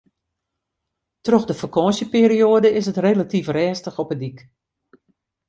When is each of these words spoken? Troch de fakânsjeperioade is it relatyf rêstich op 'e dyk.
Troch 1.25 1.45
de 1.49 1.55
fakânsjeperioade 1.61 2.69
is 2.79 2.87
it 2.91 3.01
relatyf 3.07 3.47
rêstich 3.55 3.99
op 4.01 4.09
'e 4.11 4.17
dyk. 4.21 4.37